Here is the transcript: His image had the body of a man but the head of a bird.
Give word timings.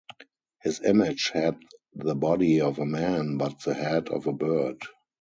His 0.63 0.81
image 0.81 1.29
had 1.29 1.59
the 1.93 2.15
body 2.15 2.59
of 2.59 2.79
a 2.79 2.87
man 2.87 3.37
but 3.37 3.59
the 3.61 3.75
head 3.75 4.09
of 4.09 4.25
a 4.25 4.33
bird. 4.33 4.79